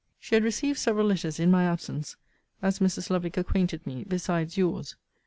She 0.19 0.33
had 0.33 0.43
received 0.43 0.79
several 0.79 1.05
letters 1.05 1.39
in 1.39 1.51
my 1.51 1.63
absence, 1.65 2.15
as 2.59 2.79
Mrs. 2.79 3.11
Lovick 3.11 3.37
acquainted 3.37 3.85
me, 3.85 4.03
besides 4.03 4.57
your's. 4.57 4.95